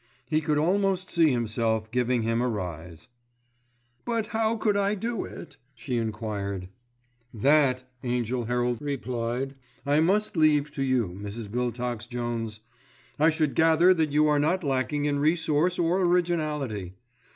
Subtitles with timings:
[0.25, 3.07] He could almost see himself giving him a rise.
[4.03, 6.69] "But how could I do it?" she enquired.
[7.31, 9.53] "That," Angell Herald replied,
[9.85, 11.49] "I must leave to you, Mrs.
[11.49, 12.61] Biltox Jones.
[13.19, 16.95] I should gather that you are not lacking in resource or originality.